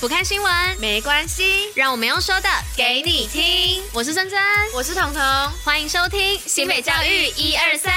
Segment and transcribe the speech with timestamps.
[0.00, 3.82] 不看新闻没关系，让我们用说的给你听。
[3.92, 4.40] 我是珍珍，
[4.74, 5.22] 我是彤彤，
[5.62, 7.92] 欢迎收听新北教育一二三。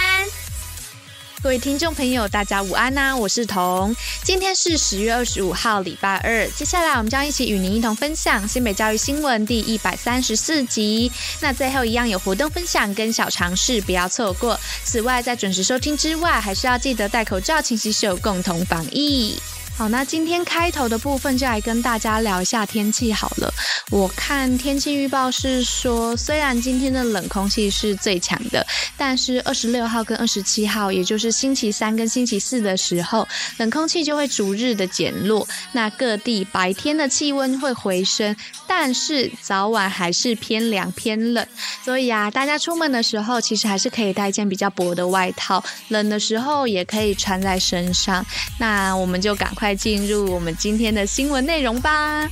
[1.42, 3.15] 各位听众朋友，大家午安呐、啊！
[3.15, 6.46] 我是彤，今天是十月二十五号，礼拜二。
[6.49, 11.10] 接下来我们将一起与您一同分享新北教育新闻第一百三十四集。
[11.40, 14.60] 那最后一样有活动分享跟小尝试，不要错过。
[14.83, 19.40] 此外，在准时收听之外，还是要记得戴口罩、勤洗手，共同防疫。
[19.76, 23.52] 好，那今天开头的部分就来跟大家聊一下天气好了。
[23.90, 28.66] 我看天气预报是说，虽然今天的冷空气是最强的，
[28.96, 33.27] 但是二十六号跟二十七号，也就是星期三跟星期四的时候，
[33.58, 35.48] 冷空气就会逐日的减弱。
[35.72, 38.35] 那各地白天的气温会回升，
[38.68, 41.46] 但是早晚还是偏凉偏冷。
[41.84, 48.24] 所以啊，大家出门的时候，其实还是可以带一件比较薄的外套，冷的时候也可以穿在身上。
[48.60, 49.62] 那我们就赶快。
[49.63, 52.30] 快进入我们今天的新闻内容吧。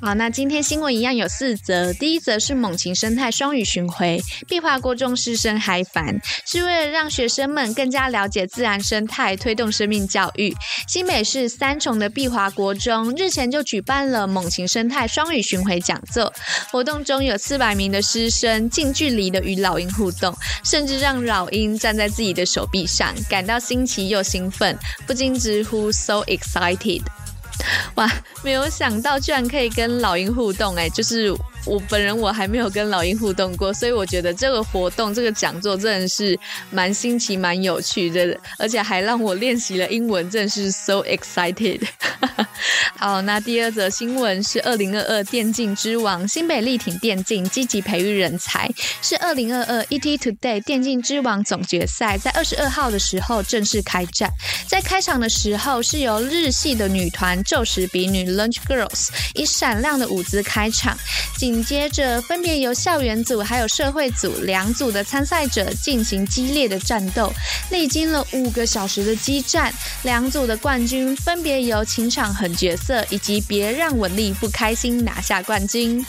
[0.00, 1.92] 好，那今天新闻一样有四则。
[1.92, 10.52] 第一则是猛禽生态双语巡回，碧华国中师生嗨翻，是为了让学生们更加了解自然生态，推动生命教育。
[10.88, 16.32] 新北市三重的碧华国中日前就举办了猛禽生态双语巡回讲座，
[16.72, 27.02] 活动中有四百名的师生近距离的与老鹰互动，甚至让老鹰站在自己的手臂上，感到新奇又兴奋，不禁直呼 “so excited”。
[27.96, 28.10] 哇，
[28.42, 31.34] 没有想到居然可以跟老鹰互动哎，就是。
[31.64, 36.38] 我本人我还没有跟老鹰互动过，所以我觉得这个活动这个讲座真的是
[36.70, 41.80] 蛮新奇、蛮有趣的，而且还让我练习了英文，真的是 so excited。
[42.98, 54.30] 好，那第二则新闻是二零二二电竞之王新北力挺电竞积极培育人才，是二零二二 ET Today 电竞之王总决赛在二十二号的时候正式开战，
[54.68, 60.96] 在开场的时候是由日系的女团宙石比女 Lunch Girls 以闪亮的舞姿开场。
[61.36, 67.30] 紧紧接着，分别由校园组还有社会组两组的参赛者进行激烈的战斗，
[67.70, 69.70] 历经了五个小时的激战，
[70.02, 76.02] 两组的冠军分别由情场狠角色以及别让文丽不开心拿下冠军。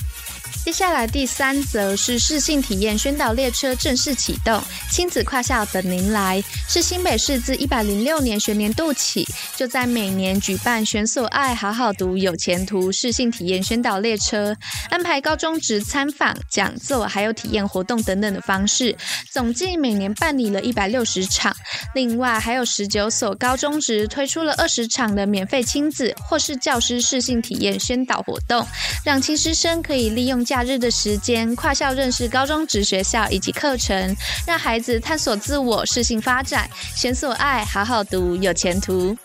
[0.63, 6.41] 接下来第三则是适性体验宣导列车正式启动，亲子跨校等您来。
[6.69, 14.55] 是新北市自一百零六年学年度起，就在每年举办“选所爱，好好读，有前途”适性体验宣导列车，
[14.89, 18.95] 安排高中职参访、讲座，还有体验活动等等的方式，
[19.29, 21.53] 总计每年办理了一百六十场。
[21.93, 28.65] 另外，还有十九所高中职推出了二十场的免费亲子或是教师适性体验宣导活动，
[29.03, 30.41] 让亲师生可以利用。
[30.53, 34.15] 假日的时间，跨校认识高中职学校以及课程，
[34.45, 39.17] 让孩子探索自我、适性发展，选所爱，好好读，有前途。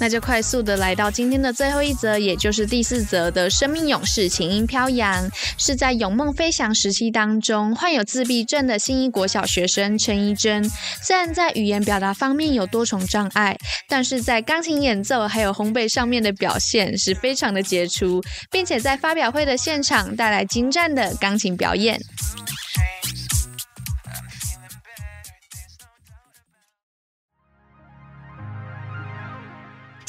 [0.00, 10.68] 那就快速的来到今天的最后一则，也就是第四则的生命勇士琴音飘扬，是在勇梦飞翔时期当中患有自闭症的新一国小学生陈怡珍。
[11.02, 13.54] 虽然在语言表达方面有多重障碍，
[13.86, 22.00] 但是在钢琴演奏还有烘焙上面的表现是非常的杰出，并且在发表会的现场带来精湛的钢琴表演。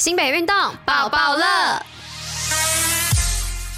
[0.02, 1.91] 新北运动抱抱乐。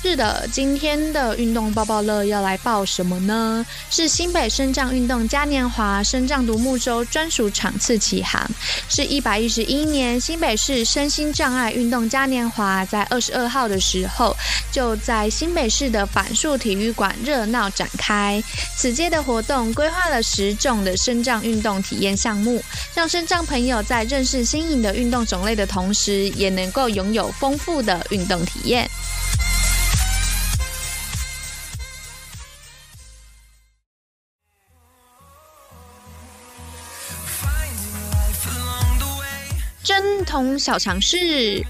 [0.07, 3.65] 是的，今天的运动抱抱乐要来报什么呢？
[3.89, 8.47] 是新北身障运动嘉年华身障独木舟专属场次启航，
[8.87, 14.37] 是一百一十一年新北市身心障碍运动嘉年华在二十二号的时候，
[14.71, 18.45] 就在新北市的板树体育馆热闹展开。
[18.77, 22.63] 此届的活动规划了十种的身障运动体验项目，
[22.95, 28.87] 让身障朋友在认识新颖的运动种类的同时，也能够拥有丰富的运动体验。
[39.85, 41.63] 针筒小强势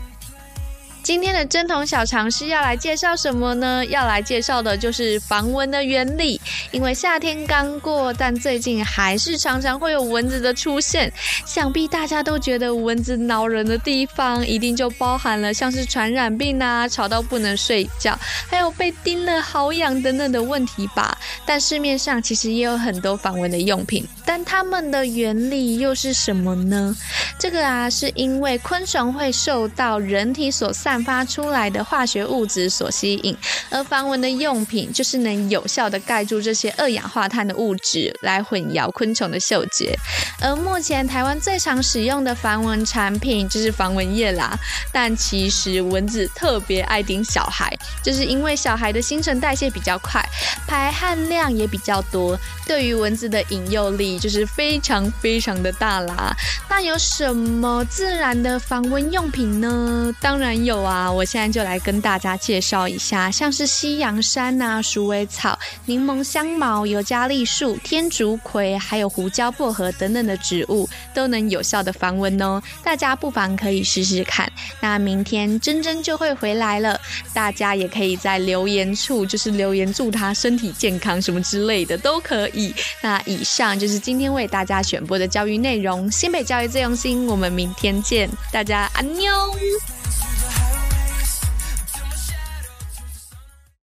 [1.05, 3.85] 今天的针筒小常识要来介绍什么呢？
[3.85, 6.41] 要来介绍的就是防蚊的原理。
[6.71, 11.13] 因为夏天刚过，但最近还是常常会有蚊子的出现。
[11.45, 18.19] 想必大家都觉得蚊子挠人的地方，一定就包含了像是传染病啊、吵到不能睡觉，
[18.49, 21.19] 还有被叮了好痒等等的问题吧。
[21.45, 26.97] 但市面上其实也有很多防蚊的用品，但它们的原理又是什么呢？
[27.39, 30.94] 这个啊，是因为昆虫会受到人体所散。
[30.95, 33.37] 散发出来的化学物质所吸引，
[33.69, 39.99] 而防蚊的用品就是能有效的盖住这些二氧化碳的物质来混淆昆虫的嗅觉。
[40.41, 44.57] 而目前台湾最常使用的防蚊产品就是防蚊液啦。
[44.93, 50.25] 但其实蚊子特别爱叮小孩，就是因为小孩的新陈代谢比较快，
[50.69, 52.39] 排汗量也比较多，
[52.69, 56.33] 对于蚊子的引诱力就是非常非常的大啦。
[56.71, 60.15] 那有什么自然的防蚊用品呢？
[60.21, 72.63] 当然有啊，我现在就来跟大家介绍一下，像是西洋参呐、鼠尾草、柠檬香茅、尤加利树、天竺葵，还有胡椒薄荷等等的植物，都能有效的防蚊哦。
[72.83, 74.51] 大家不妨可以试试看。
[74.81, 77.01] 那明天珍珍就会回来了，
[77.33, 82.75] 大家也可以在留言处就是留言祝她身体健康什么之类的都可以。
[83.01, 89.33] 那以上就是今天为大家选播的教育内容，新北教育最用心，我们明天见，大家安妞。